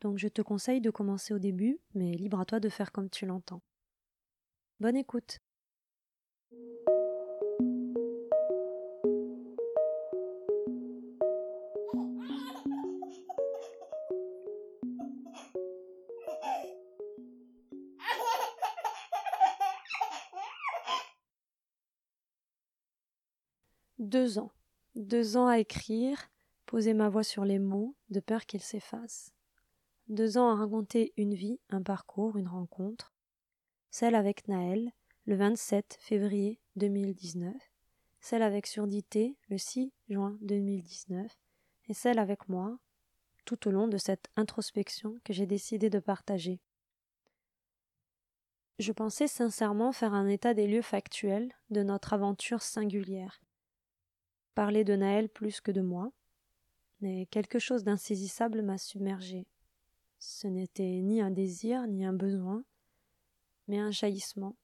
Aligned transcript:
donc 0.00 0.18
je 0.18 0.28
te 0.28 0.42
conseille 0.42 0.80
de 0.80 0.90
commencer 0.90 1.34
au 1.34 1.38
début, 1.38 1.80
mais 1.94 2.12
libre 2.12 2.40
à 2.40 2.44
toi 2.44 2.60
de 2.60 2.68
faire 2.68 2.92
comme 2.92 3.10
tu 3.10 3.26
l'entends. 3.26 3.62
Bonne 4.80 4.96
écoute. 4.96 5.40
Deux 23.98 24.38
ans. 24.38 24.52
Deux 24.94 25.36
ans 25.36 25.46
à 25.46 25.58
écrire, 25.58 26.30
poser 26.64 26.94
ma 26.94 27.08
voix 27.08 27.24
sur 27.24 27.44
les 27.44 27.58
mots, 27.58 27.96
de 28.08 28.20
peur 28.20 28.46
qu'ils 28.46 28.62
s'effacent. 28.62 29.35
Deux 30.08 30.38
ans 30.38 30.50
à 30.50 30.54
raconter 30.54 31.12
une 31.16 31.34
vie, 31.34 31.58
un 31.68 31.82
parcours, 31.82 32.36
une 32.36 32.46
rencontre. 32.46 33.12
Celle 33.90 34.14
avec 34.14 34.46
Naël, 34.46 34.92
le 35.24 35.34
27 35.34 35.98
février 36.00 36.60
2019. 36.76 37.52
Celle 38.20 38.42
avec 38.42 38.68
Surdité, 38.68 39.36
le 39.48 39.58
6 39.58 39.92
juin 40.08 40.38
2019. 40.42 41.36
Et 41.88 41.94
celle 41.94 42.20
avec 42.20 42.48
moi, 42.48 42.78
tout 43.44 43.66
au 43.66 43.72
long 43.72 43.88
de 43.88 43.96
cette 43.96 44.28
introspection 44.36 45.18
que 45.24 45.32
j'ai 45.32 45.46
décidé 45.46 45.90
de 45.90 45.98
partager. 45.98 46.60
Je 48.78 48.92
pensais 48.92 49.26
sincèrement 49.26 49.90
faire 49.90 50.14
un 50.14 50.28
état 50.28 50.54
des 50.54 50.68
lieux 50.68 50.82
factuels 50.82 51.52
de 51.70 51.82
notre 51.82 52.12
aventure 52.12 52.62
singulière, 52.62 53.40
parler 54.54 54.84
de 54.84 54.94
Naël 54.94 55.28
plus 55.28 55.60
que 55.60 55.72
de 55.72 55.80
moi, 55.80 56.12
mais 57.00 57.26
quelque 57.26 57.58
chose 57.58 57.82
d'insaisissable 57.82 58.62
m'a 58.62 58.78
submergé. 58.78 59.48
Ce 60.28 60.48
n'était 60.48 61.02
ni 61.02 61.20
un 61.20 61.30
désir, 61.30 61.86
ni 61.86 62.04
un 62.04 62.12
besoin, 62.12 62.64
mais 63.68 63.78
un 63.78 63.92
jaillissement. 63.92 64.56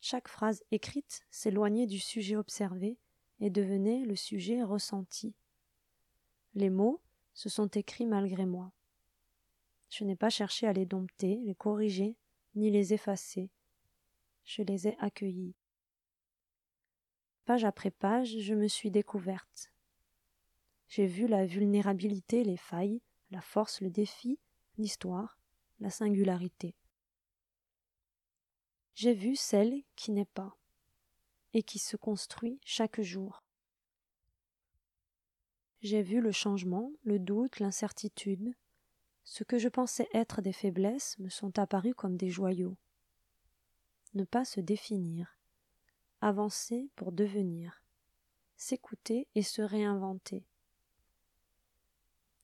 Chaque 0.00 0.28
phrase 0.28 0.62
écrite 0.70 1.26
s'éloignait 1.32 1.88
du 1.88 1.98
sujet 1.98 2.36
observé 2.36 2.96
et 3.40 3.50
devenait 3.50 4.04
le 4.04 4.14
sujet 4.14 4.62
ressenti. 4.62 5.34
Les 6.54 6.70
mots 6.70 7.00
se 7.32 7.48
sont 7.48 7.66
écrits 7.66 8.06
malgré 8.06 8.46
moi. 8.46 8.70
Je 9.90 10.04
n'ai 10.04 10.14
pas 10.14 10.30
cherché 10.30 10.68
à 10.68 10.72
les 10.72 10.86
dompter, 10.86 11.40
les 11.42 11.56
corriger, 11.56 12.16
ni 12.54 12.70
les 12.70 12.94
effacer. 12.94 13.50
Je 14.44 14.62
les 14.62 14.86
ai 14.86 14.96
accueillis. 15.00 15.56
Page 17.46 17.64
après 17.64 17.90
page, 17.90 18.38
je 18.38 18.54
me 18.54 18.68
suis 18.68 18.92
découverte. 18.92 19.72
J'ai 20.86 21.06
vu 21.08 21.26
la 21.26 21.46
vulnérabilité, 21.46 22.44
les 22.44 22.56
failles, 22.56 23.02
la 23.32 23.40
force, 23.40 23.80
le 23.80 23.90
défi, 23.90 24.38
l'histoire, 24.78 25.38
la 25.80 25.90
singularité. 25.90 26.74
J'ai 28.94 29.14
vu 29.14 29.36
celle 29.36 29.82
qui 29.96 30.12
n'est 30.12 30.24
pas 30.24 30.56
et 31.52 31.62
qui 31.62 31.78
se 31.78 31.96
construit 31.96 32.60
chaque 32.64 33.00
jour. 33.00 33.42
J'ai 35.80 36.02
vu 36.02 36.20
le 36.20 36.32
changement, 36.32 36.90
le 37.02 37.18
doute, 37.18 37.60
l'incertitude. 37.60 38.54
Ce 39.24 39.44
que 39.44 39.58
je 39.58 39.68
pensais 39.68 40.08
être 40.14 40.42
des 40.42 40.52
faiblesses 40.52 41.18
me 41.18 41.28
sont 41.28 41.58
apparus 41.58 41.94
comme 41.94 42.16
des 42.16 42.30
joyaux. 42.30 42.76
Ne 44.14 44.24
pas 44.24 44.44
se 44.44 44.60
définir, 44.60 45.38
avancer 46.20 46.90
pour 46.96 47.12
devenir, 47.12 47.82
s'écouter 48.56 49.28
et 49.34 49.42
se 49.42 49.60
réinventer. 49.60 50.46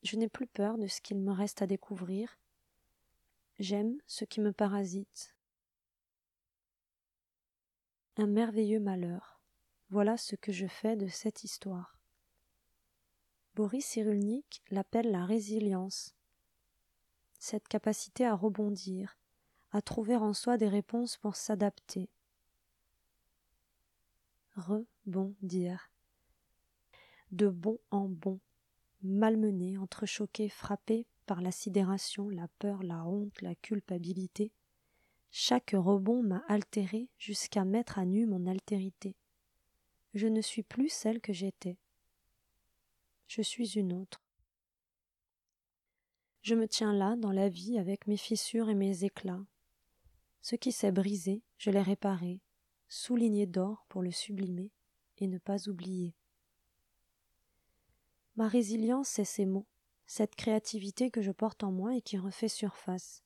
Je 0.03 0.17
n'ai 0.17 0.29
plus 0.29 0.47
peur 0.47 0.79
de 0.79 0.87
ce 0.87 1.01
qu'il 1.01 1.19
me 1.19 1.33
reste 1.33 1.63
à 1.63 1.67
découvrir. 1.67 2.39
J'aime 3.59 3.99
ce 4.07 4.25
qui 4.25 4.41
me 4.41 4.53
parasite. 4.53 5.37
Un 8.17 8.27
merveilleux 8.27 8.81
malheur. 8.81 9.41
Voilà 9.91 10.17
ce 10.17 10.37
que 10.37 10.53
je 10.53 10.67
fais 10.67 10.97
de 10.97 11.09
cette 11.09 11.45
histoire. 11.45 11.99
Boris 13.55 13.85
Cyrulnik 13.85 14.63
l'appelle 14.71 15.11
la 15.11 15.27
résilience. 15.27 16.15
Cette 17.39 17.69
capacité 17.69 18.25
à 18.25 18.35
rebondir, 18.35 19.19
à 19.73 19.83
trouver 19.83 20.17
en 20.17 20.33
soi 20.33 20.57
des 20.57 20.69
réponses 20.69 21.17
pour 21.17 21.37
s'adapter, 21.37 22.09
rebondir. 24.57 25.91
De 27.33 27.49
bon 27.49 27.79
en 27.91 28.09
bon, 28.09 28.41
malmené, 29.03 29.79
entrechoqué, 29.79 30.49
frappé 30.49 31.07
par 31.27 31.41
la 31.41 31.53
sidération, 31.53 32.29
la 32.29 32.49
peur, 32.59 32.83
la 32.83 33.05
honte, 33.05 33.41
la 33.43 33.55
culpabilité, 33.55 34.53
chaque 35.31 35.75
rebond 35.77 36.23
m'a 36.23 36.43
altéré 36.49 37.09
jusqu'à 37.17 37.65
mettre 37.65 37.99
à 37.99 38.05
nu 38.05 38.27
mon 38.27 38.47
altérité. 38.47 39.17
Je 40.13 40.27
ne 40.27 40.41
suis 40.41 40.65
plus 40.65 40.89
celle 40.89 41.21
que 41.21 41.33
j'étais. 41.33 41.79
Je 43.29 43.43
suis 43.43 43.79
une 43.79 43.93
autre. 43.93 44.25
Je 46.43 46.55
me 46.55 46.67
tiens 46.67 46.93
là 46.93 47.15
dans 47.17 47.31
la 47.31 47.49
vie 47.49 47.79
avec 47.79 48.09
mes 48.09 48.17
fissures 48.17 48.71
et 48.71 48.75
mes 48.75 49.05
éclats. 49.05 49.45
Ce 50.41 50.57
qui 50.57 50.73
s'est 50.73 50.91
brisé, 50.91 51.43
je 51.59 51.71
l'ai 51.71 51.83
réparé, 51.83 52.41
souligné 52.89 53.47
d'or 53.47 53.85
pour 53.89 54.03
le 54.03 54.11
sublimer 54.11 54.73
et 55.19 55.29
ne 55.29 55.39
pas 55.39 55.69
oublier. 55.69 56.15
Ma 58.41 58.49
résilience, 58.49 59.07
c'est 59.07 59.27
ces 59.27 59.45
mots, 59.45 59.67
cette 60.07 60.35
créativité 60.35 61.11
que 61.11 61.21
je 61.21 61.31
porte 61.31 61.63
en 61.63 61.71
moi 61.71 61.95
et 61.95 62.01
qui 62.01 62.17
refait 62.17 62.49
surface. 62.49 63.23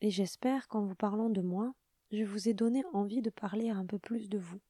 Et 0.00 0.12
j'espère 0.12 0.68
qu'en 0.68 0.84
vous 0.84 0.94
parlant 0.94 1.28
de 1.28 1.40
moi, 1.40 1.74
je 2.12 2.22
vous 2.22 2.48
ai 2.48 2.54
donné 2.54 2.84
envie 2.92 3.20
de 3.20 3.30
parler 3.30 3.70
un 3.70 3.84
peu 3.84 3.98
plus 3.98 4.28
de 4.28 4.38
vous. 4.38 4.60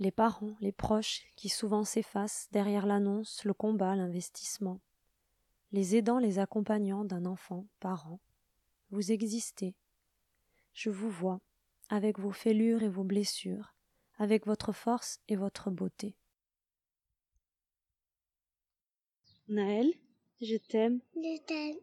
Les 0.00 0.10
parents, 0.10 0.54
les 0.60 0.70
proches 0.70 1.22
qui 1.34 1.48
souvent 1.48 1.84
s'effacent 1.84 2.48
derrière 2.52 2.84
l'annonce, 2.84 3.42
le 3.46 3.54
combat, 3.54 3.96
l'investissement. 3.96 4.82
Les 5.72 5.96
aidants, 5.96 6.18
les 6.18 6.38
accompagnants 6.38 7.06
d'un 7.06 7.24
enfant, 7.24 7.64
parent, 7.80 8.20
vous 8.90 9.12
existez. 9.12 9.74
Je 10.74 10.90
vous 10.90 11.08
vois, 11.08 11.40
avec 11.88 12.18
vos 12.18 12.32
fêlures 12.32 12.82
et 12.82 12.90
vos 12.90 13.04
blessures, 13.04 13.72
avec 14.20 14.46
votre 14.46 14.72
force 14.72 15.18
et 15.28 15.34
votre 15.34 15.70
beauté. 15.70 16.14
Naël, 19.48 19.92
je 20.42 20.56
t'aime. 20.56 21.00
Je 21.16 21.40
t'aime. 21.46 21.78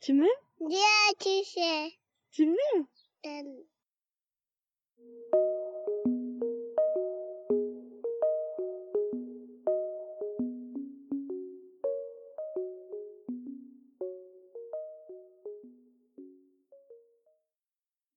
Tu 0.00 0.12
m'aimes? 0.12 0.28
Bien, 0.60 0.78
tu 1.18 1.42
sais. 1.44 1.92
Tu 2.30 2.46
m'aimes? 2.46 2.86